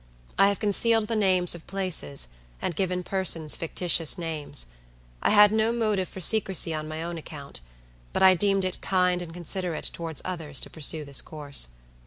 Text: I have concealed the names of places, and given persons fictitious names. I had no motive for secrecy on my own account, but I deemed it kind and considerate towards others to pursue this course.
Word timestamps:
I 0.39 0.47
have 0.47 0.57
concealed 0.59 1.05
the 1.05 1.15
names 1.15 1.53
of 1.53 1.67
places, 1.67 2.29
and 2.59 2.75
given 2.75 3.03
persons 3.03 3.55
fictitious 3.55 4.17
names. 4.17 4.65
I 5.21 5.29
had 5.29 5.51
no 5.51 5.71
motive 5.71 6.09
for 6.09 6.19
secrecy 6.19 6.73
on 6.73 6.87
my 6.87 7.03
own 7.03 7.19
account, 7.19 7.61
but 8.11 8.23
I 8.23 8.33
deemed 8.33 8.65
it 8.65 8.81
kind 8.81 9.21
and 9.21 9.31
considerate 9.31 9.91
towards 9.93 10.23
others 10.25 10.59
to 10.61 10.71
pursue 10.71 11.05
this 11.05 11.21
course. 11.21 11.67